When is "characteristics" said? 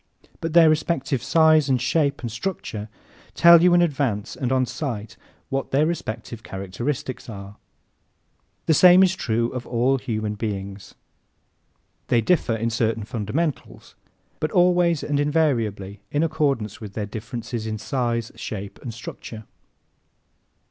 6.41-7.29